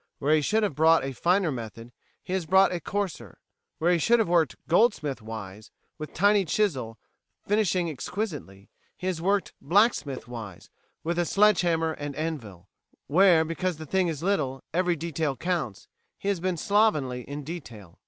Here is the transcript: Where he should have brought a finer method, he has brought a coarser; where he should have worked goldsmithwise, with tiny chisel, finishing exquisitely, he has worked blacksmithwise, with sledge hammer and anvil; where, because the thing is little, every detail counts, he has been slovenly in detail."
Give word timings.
Where 0.17 0.33
he 0.33 0.41
should 0.41 0.63
have 0.63 0.73
brought 0.73 1.03
a 1.03 1.13
finer 1.13 1.51
method, 1.51 1.91
he 2.23 2.33
has 2.33 2.47
brought 2.47 2.73
a 2.73 2.79
coarser; 2.79 3.37
where 3.77 3.91
he 3.93 3.99
should 3.99 4.17
have 4.17 4.27
worked 4.27 4.55
goldsmithwise, 4.67 5.69
with 5.99 6.11
tiny 6.15 6.43
chisel, 6.43 6.97
finishing 7.45 7.87
exquisitely, 7.87 8.71
he 8.97 9.05
has 9.05 9.21
worked 9.21 9.53
blacksmithwise, 9.61 10.69
with 11.03 11.23
sledge 11.27 11.61
hammer 11.61 11.91
and 11.91 12.15
anvil; 12.15 12.67
where, 13.05 13.45
because 13.45 13.77
the 13.77 13.85
thing 13.85 14.07
is 14.07 14.23
little, 14.23 14.63
every 14.73 14.95
detail 14.95 15.37
counts, 15.37 15.87
he 16.17 16.29
has 16.29 16.39
been 16.39 16.57
slovenly 16.57 17.21
in 17.21 17.43
detail." 17.43 17.99